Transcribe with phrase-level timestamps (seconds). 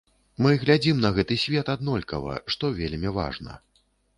[0.45, 3.63] Мы глядзім на гэты свет аднолькава, што вельмі важна.